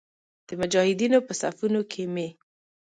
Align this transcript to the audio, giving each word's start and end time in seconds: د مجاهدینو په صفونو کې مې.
د 0.47 0.49
مجاهدینو 0.61 1.19
په 1.27 1.33
صفونو 1.41 1.81
کې 1.91 2.03
مې. 2.13 2.27